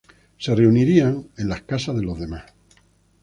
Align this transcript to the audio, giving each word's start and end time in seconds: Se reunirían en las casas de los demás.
Se 0.39 0.55
reunirían 0.55 1.29
en 1.37 1.47
las 1.47 1.61
casas 1.61 1.95
de 1.95 2.01
los 2.01 2.19
demás. 2.19 2.41